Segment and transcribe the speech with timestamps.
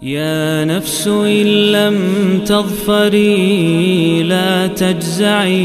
[0.00, 1.96] يا نفس إن لم
[2.48, 5.60] تظفري لا تجزعي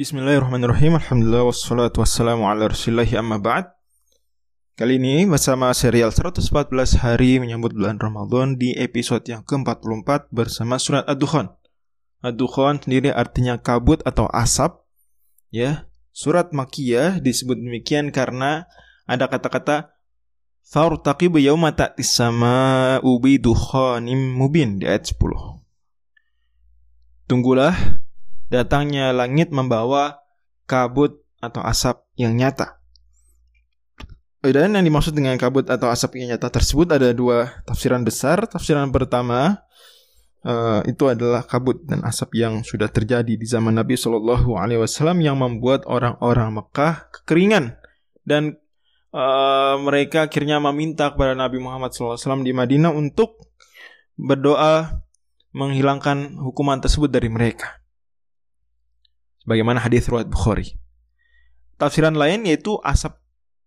[0.00, 3.76] Bismillahirrahmanirrahim Alhamdulillah wassalatu wassalamu ala rasulillahi amma ba'd
[4.72, 11.04] Kali ini bersama serial 114 hari menyambut bulan Ramadan di episode yang ke-44 bersama surat
[11.04, 11.65] Ad-Dukhan
[12.24, 14.80] Ad-Dukhan sendiri artinya kabut atau asap
[15.52, 18.64] ya Surat Makiyah disebut demikian karena
[19.04, 19.92] ada kata-kata
[20.66, 25.20] Fartaqibu yawma ta'tis sama ubi dukhanim mubin di ayat 10
[27.30, 28.02] Tunggulah
[28.50, 30.22] datangnya langit membawa
[30.66, 32.78] kabut atau asap yang nyata.
[34.46, 38.46] Dan yang dimaksud dengan kabut atau asap yang nyata tersebut ada dua tafsiran besar.
[38.46, 39.58] Tafsiran pertama
[40.46, 45.18] uh, itu adalah kabut dan asap yang sudah terjadi di zaman Nabi Shallallahu Alaihi Wasallam
[45.18, 47.74] yang membuat orang-orang Mekah kekeringan.
[48.22, 48.56] Dan
[49.10, 53.42] uh, mereka akhirnya meminta kepada Nabi Muhammad SAW di Madinah untuk
[54.14, 55.02] berdoa
[55.52, 57.82] menghilangkan hukuman tersebut dari mereka.
[59.46, 60.74] Bagaimana hadis riwayat Bukhari.
[61.76, 63.20] Tafsiran lain yaitu asap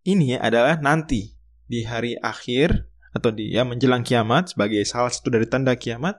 [0.03, 1.37] ini adalah nanti
[1.69, 6.17] di hari akhir atau di ya menjelang kiamat sebagai salah satu dari tanda kiamat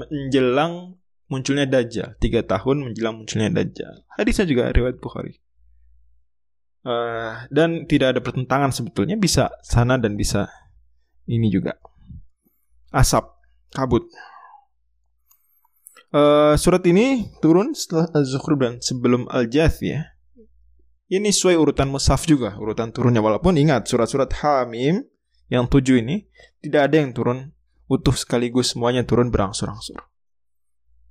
[0.00, 0.96] menjelang
[1.30, 2.16] munculnya dajjal.
[2.18, 4.04] Tiga tahun menjelang munculnya dajjal.
[4.16, 5.38] Hadisnya juga riwayat Bukhari.
[6.80, 9.20] Uh, dan tidak ada pertentangan sebetulnya.
[9.20, 10.48] Bisa sana dan bisa
[11.28, 11.76] ini juga.
[12.90, 13.28] Asap
[13.70, 14.08] kabut.
[16.10, 20.10] Uh, surat ini turun setelah Az-Zukhruf dan sebelum Al-Jath ya.
[21.10, 23.22] Ini sesuai urutan mushaf juga, urutan turunnya.
[23.22, 25.06] Walaupun ingat surat-surat Hamim
[25.50, 26.26] yang tujuh ini
[26.62, 27.50] tidak ada yang turun
[27.90, 29.98] utuh sekaligus semuanya turun berangsur-angsur.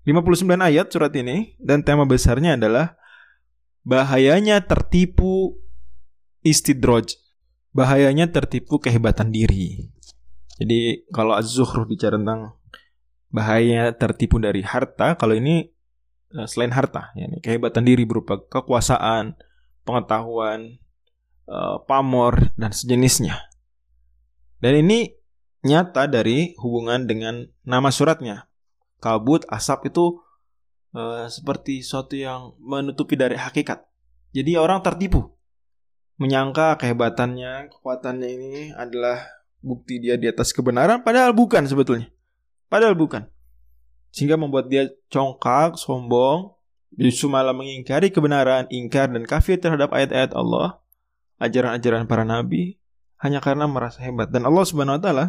[0.08, 2.96] 59 ayat surat ini dan tema besarnya adalah
[3.84, 5.60] bahayanya tertipu
[6.40, 7.20] istidroj.
[7.76, 9.92] Bahayanya tertipu kehebatan diri.
[10.56, 12.56] Jadi kalau Az-Zukhruf bicara tentang
[13.30, 15.70] bahaya tertipu dari harta kalau ini
[16.34, 19.38] eh, selain harta ya kehebatan diri berupa kekuasaan
[19.86, 20.82] pengetahuan
[21.46, 23.38] eh, pamor dan sejenisnya
[24.66, 25.19] dan ini
[25.66, 28.48] nyata dari hubungan dengan nama suratnya
[29.04, 30.24] kabut asap itu
[30.96, 33.84] uh, seperti sesuatu yang menutupi dari hakikat
[34.32, 35.36] jadi orang tertipu
[36.20, 39.24] menyangka kehebatannya kekuatannya ini adalah
[39.60, 42.12] bukti dia di atas kebenaran padahal bukan sebetulnya
[42.70, 43.26] Padahal bukan.
[44.14, 46.54] Sehingga membuat dia congkak, sombong,
[46.94, 50.78] justru malah mengingkari kebenaran, ingkar dan kafir terhadap ayat-ayat Allah,
[51.42, 52.78] ajaran-ajaran para nabi,
[53.18, 54.30] hanya karena merasa hebat.
[54.30, 55.26] Dan Allah Subhanahu wa taala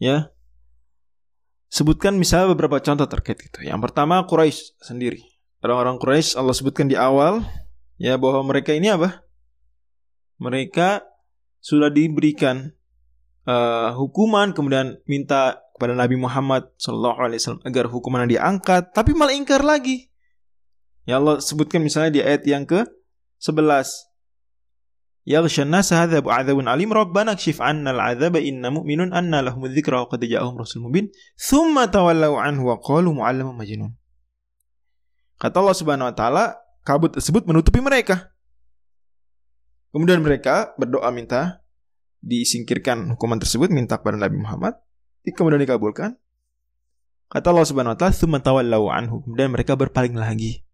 [0.00, 0.32] ya
[1.70, 3.62] sebutkan misalnya beberapa contoh terkait itu.
[3.62, 5.22] Yang pertama Quraisy sendiri.
[5.62, 7.46] Orang-orang Quraisy Allah sebutkan di awal
[8.00, 9.22] ya bahwa mereka ini apa?
[10.40, 11.04] Mereka
[11.60, 12.72] sudah diberikan
[13.44, 19.32] uh, hukuman kemudian minta kepada Nabi Muhammad Shallallahu Alaihi Wasallam agar hukuman diangkat, tapi malah
[19.32, 20.12] ingkar lagi.
[21.08, 22.84] Ya Allah sebutkan misalnya di ayat yang ke
[23.40, 24.09] 11.
[25.28, 30.06] Yaghshan nas hadza adzabun alim rabbana kshif 'anna al'adzaba inna mu'minun anna lahum dzikra wa
[30.08, 33.92] qad ja'ahum rasul mubin thumma tawallaw anhu wa qalu mu'allamun majnun.
[35.36, 36.44] Kata Allah Subhanahu wa taala,
[36.84, 38.32] kabut tersebut menutupi mereka.
[39.92, 41.64] Kemudian mereka berdoa minta
[42.20, 44.76] disingkirkan hukuman tersebut minta kepada Nabi Muhammad
[45.28, 46.16] kemudian dikabulkan.
[47.30, 50.66] Kata Allah Subhanahu wa taala, "Tsumma tawallaw anhu." Dan mereka berpaling lagi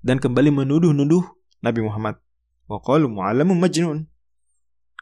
[0.00, 1.24] dan kembali menuduh-nuduh
[1.60, 2.16] Nabi Muhammad.
[2.70, 4.08] Wa qalu mu'allamun majnun.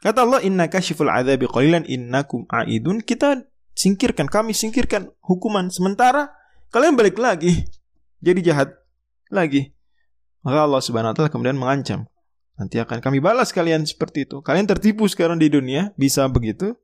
[0.03, 3.47] Kata Allah, "Inna kashiful adzabi qalilan innakum aidun." Kita
[3.79, 6.35] singkirkan, kami singkirkan hukuman sementara
[6.75, 7.65] kalian balik lagi
[8.19, 8.69] jadi jahat
[9.31, 9.71] lagi.
[10.43, 12.11] Maka Allah Subhanahu wa taala kemudian mengancam,
[12.59, 14.43] nanti akan kami balas kalian seperti itu.
[14.43, 16.75] Kalian tertipu sekarang di dunia, bisa begitu.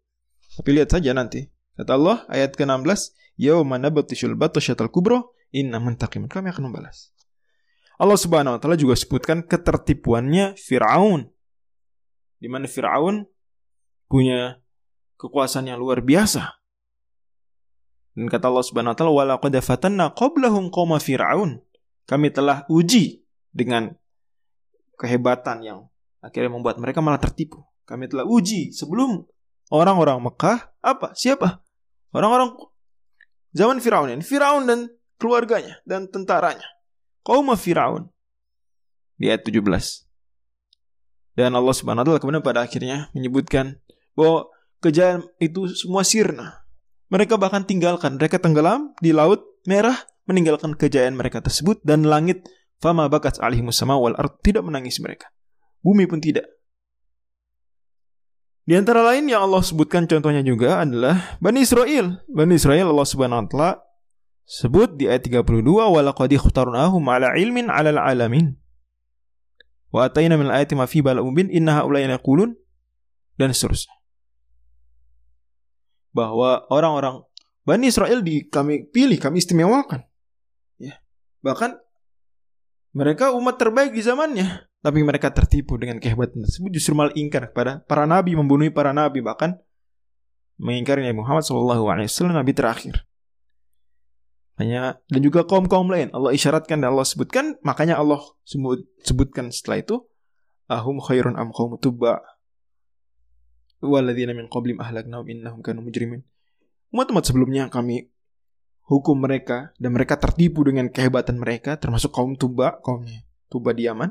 [0.54, 6.50] Tapi lihat saja nanti Kata Allah ayat ke-16, "Yauma nabtishul batasyatal kubro inna muntaqimun." Kami
[6.50, 7.14] akan membalas.
[7.98, 11.26] Allah Subhanahu wa taala juga sebutkan ketertipuannya Firaun.
[12.38, 13.26] Di mana Firaun
[14.06, 14.62] punya
[15.18, 16.46] kekuasaan yang luar biasa.
[18.14, 21.58] Dan kata Allah Subhanahu wa taala, "Wa laqad fatanna qablahum qauma Firaun."
[22.06, 23.90] Kami telah uji dengan
[24.96, 25.78] kehebatan yang
[26.22, 27.66] akhirnya membuat mereka malah tertipu.
[27.82, 29.26] Kami telah uji sebelum
[29.74, 31.12] orang-orang Mekah apa?
[31.18, 31.66] Siapa?
[32.14, 32.54] Orang-orang
[33.52, 36.77] zaman Firaun Firaun dan keluarganya dan tentaranya.
[37.28, 38.08] Kaum Firaun.
[39.20, 39.60] Di ayat 17.
[41.36, 43.76] Dan Allah Subhanahu wa taala kemudian pada akhirnya menyebutkan
[44.16, 44.48] bahwa
[44.80, 46.64] kejayaan itu semua sirna.
[47.12, 52.48] Mereka bahkan tinggalkan, mereka tenggelam di laut merah, meninggalkan kejayaan mereka tersebut dan langit
[52.80, 55.28] fama bakat alihimus sama wal ard tidak menangis mereka.
[55.84, 56.48] Bumi pun tidak.
[58.64, 62.24] Di antara lain yang Allah sebutkan contohnya juga adalah Bani Israel.
[62.24, 63.70] Bani Israel Allah Subhanahu wa taala
[64.48, 68.56] sebut di ayat 32 walaqad ikhtarnahum ala ilmin ala alamin.
[69.92, 72.56] Wa atayna min ayati ma fi bala'un mubin inna haula yaqulun
[73.36, 73.92] dan seterusnya.
[76.16, 77.28] Bahwa orang-orang
[77.68, 80.00] Bani Israel di kami pilih, kami istimewakan.
[80.80, 80.96] Ya.
[81.44, 81.76] Bahkan
[82.96, 84.72] mereka umat terbaik di zamannya.
[84.80, 89.20] Tapi mereka tertipu dengan kehebatan tersebut justru malah ingkar kepada para nabi, membunuh para nabi
[89.20, 89.58] bahkan
[90.56, 93.07] mengingkari Nabi Muhammad SAW nabi terakhir.
[94.58, 99.78] Hanya dan juga kaum-kaum lain Allah isyaratkan dan Allah sebutkan makanya Allah sebut, sebutkan setelah
[99.86, 99.96] itu
[100.66, 102.18] ahum khairun am qaum tubba
[103.78, 106.26] walladzina min qablim ahlaknahum innahum kanu mujrimin.
[106.90, 108.10] Umat-umat sebelumnya kami
[108.90, 114.10] hukum mereka dan mereka tertipu dengan kehebatan mereka termasuk kaum Tuba, kaumnya Tuba di Yaman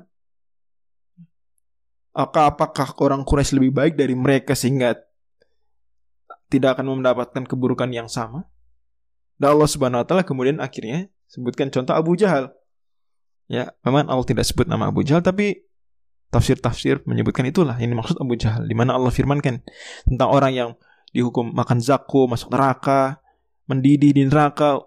[2.17, 4.97] apakah orang Quraisy lebih baik dari mereka sehingga
[6.49, 8.49] tidak akan mendapatkan keburukan yang sama?
[9.37, 12.53] Dan Allah Subhanahu wa taala kemudian akhirnya sebutkan contoh Abu Jahal.
[13.47, 15.63] Ya, memang Allah tidak sebut nama Abu Jahal tapi
[16.27, 19.63] tafsir-tafsir menyebutkan itulah ini maksud Abu Jahal di mana Allah firmankan
[20.03, 20.69] tentang orang yang
[21.15, 23.23] dihukum makan zakum, masuk neraka,
[23.71, 24.83] mendidih di neraka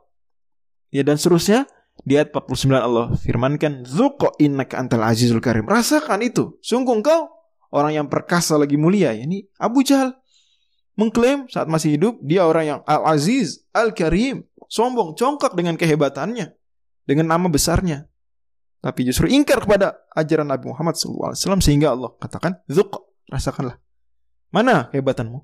[0.93, 1.65] ya dan seterusnya
[2.05, 6.61] di ayat 49 Allah firmankan, "Dzuqa innaka antal azizul karim." Rasakan itu.
[6.61, 7.29] Sungguh engkau
[7.73, 9.13] orang yang perkasa lagi mulia.
[9.13, 10.17] Ini Abu Jahal
[11.01, 16.53] mengklaim saat masih hidup dia orang yang al-aziz, al-karim, sombong, congkak dengan kehebatannya,
[17.09, 18.05] dengan nama besarnya.
[18.85, 22.93] Tapi justru ingkar kepada ajaran Nabi Muhammad SAW sehingga Allah katakan, "Dzuq,
[23.33, 23.81] rasakanlah.
[24.51, 25.39] Mana kehebatanmu?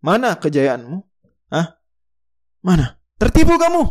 [0.00, 1.04] Mana kejayaanmu?
[1.52, 1.76] Hah?
[2.64, 2.98] Mana?
[3.20, 3.84] Tertipu kamu?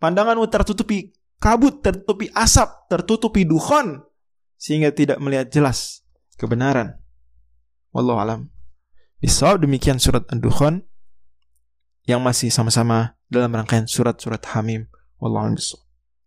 [0.00, 4.04] Pandanganmu tertutupi kabut, tertutupi asap, tertutupi dukhon
[4.56, 6.04] sehingga tidak melihat jelas
[6.40, 6.96] kebenaran.
[7.92, 8.40] Wallahu alam.
[9.16, 10.84] Bisawab demikian surat Ad-Dukhan
[12.04, 14.92] yang masih sama-sama dalam rangkaian surat-surat Hamim.
[15.16, 15.56] Wallahu